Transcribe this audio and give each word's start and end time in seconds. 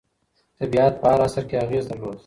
طبیعت 0.59 0.93
په 1.01 1.07
هر 1.11 1.19
عصر 1.27 1.43
کې 1.49 1.55
اغېز 1.65 1.83
درلود. 1.89 2.17